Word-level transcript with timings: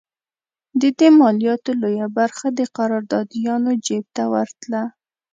د 0.81 0.83
دې 0.99 1.09
مالیاتو 1.19 1.71
لویه 1.81 2.07
برخه 2.17 2.47
د 2.57 2.61
قراردادیانو 2.77 3.71
جېب 3.85 4.05
ته 4.15 4.23
ورتله. 4.33 4.83